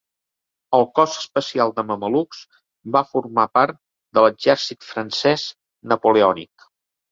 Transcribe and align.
El 0.77 0.85
cos 0.99 1.17
especial 1.23 1.73
de 1.79 1.83
mamelucs 1.89 2.39
va 2.97 3.03
formar 3.11 3.47
part 3.59 3.79
de 4.19 4.25
l'exèrcit 4.27 4.91
francès 4.95 5.47
napoleònic. 5.95 6.71